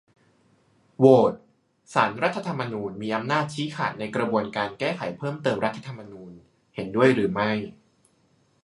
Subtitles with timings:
[0.99, 1.33] โหวต:
[1.93, 6.31] ศาลรัฐธรรมนูญมีอำนาจชี้ขาดในกระบวนการแก้ไขเพิ่มเติมรัฐธรรมนูญ
[6.75, 7.51] เห็นด้วยหรือไม่?